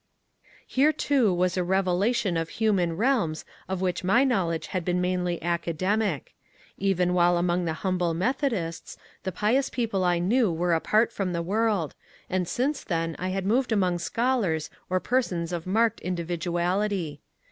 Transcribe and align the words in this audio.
Here 0.65 0.91
too 0.91 1.31
was 1.31 1.57
a 1.57 1.63
revelation 1.63 2.35
of 2.35 2.49
human 2.49 2.97
realms 2.97 3.45
of 3.69 3.81
which 3.81 4.03
my 4.03 4.23
knowledge 4.23 4.65
had 4.73 4.83
been 4.83 4.99
mainly 4.99 5.39
academic. 5.43 6.33
Even 6.79 7.13
while 7.13 7.37
among 7.37 7.65
the 7.65 7.73
humble 7.85 8.15
Methodists, 8.15 8.97
the 9.21 9.31
pious 9.31 9.69
people 9.69 10.03
I 10.03 10.17
knew 10.17 10.51
were 10.51 10.73
apart 10.73 11.11
from 11.13 11.33
the 11.33 11.43
world, 11.43 11.93
and 12.31 12.47
since 12.47 12.83
then 12.83 13.15
I 13.19 13.29
had 13.29 13.45
moved 13.45 13.71
among 13.71 13.99
scholars 13.99 14.71
or 14.89 14.99
persons 14.99 15.53
of 15.53 15.67
marked 15.67 15.99
individuality. 15.99 17.21